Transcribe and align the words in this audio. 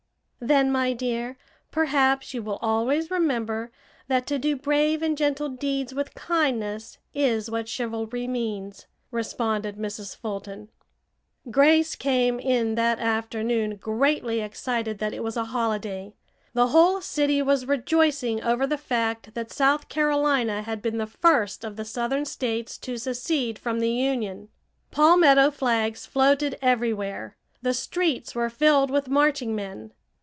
"Then, 0.43 0.71
my 0.71 0.91
dear, 0.91 1.37
perhaps 1.69 2.33
you 2.33 2.41
will 2.41 2.57
always 2.63 3.11
remember 3.11 3.71
that 4.07 4.25
to 4.25 4.39
do 4.39 4.55
brave 4.55 5.03
and 5.03 5.15
gentle 5.15 5.49
deeds 5.49 5.93
with 5.93 6.15
kindness 6.15 6.97
is 7.13 7.51
what 7.51 7.67
'chivalry' 7.69 8.25
means," 8.27 8.87
responded 9.11 9.77
Mrs. 9.77 10.15
Fulton. 10.17 10.69
Grace 11.51 11.93
came 11.95 12.39
in 12.39 12.73
that 12.73 12.97
afternoon 12.97 13.75
greatly 13.75 14.41
excited 14.41 14.97
that 14.97 15.13
it 15.13 15.21
was 15.23 15.37
a 15.37 15.45
holiday. 15.45 16.15
The 16.55 16.69
whole 16.69 17.01
city 17.01 17.43
was 17.43 17.67
rejoicing 17.67 18.41
over 18.43 18.65
the 18.65 18.79
fact 18.79 19.35
that 19.35 19.51
South 19.51 19.89
Carolina 19.89 20.63
had 20.63 20.81
been 20.81 20.97
the 20.97 21.05
first 21.05 21.63
of 21.63 21.75
the 21.75 21.85
southern 21.85 22.25
states 22.25 22.79
to 22.79 22.97
secede 22.97 23.59
from 23.59 23.79
the 23.79 23.91
Union. 23.91 24.49
Palmetto 24.89 25.51
flags 25.51 26.07
floated 26.07 26.57
everywhere; 26.63 27.37
the 27.61 27.75
streets 27.75 28.33
were 28.33 28.49
filled 28.49 28.89
with 28.89 29.07
marching 29.07 29.53
men. 29.55 29.93